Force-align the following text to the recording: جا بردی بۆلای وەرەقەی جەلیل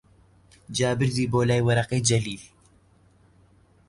جا 0.77 0.89
بردی 0.99 1.25
بۆلای 1.31 1.65
وەرەقەی 1.67 2.05
جەلیل 2.09 2.43